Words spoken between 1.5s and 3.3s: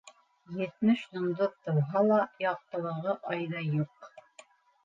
тыуһа ла, яҡтылығы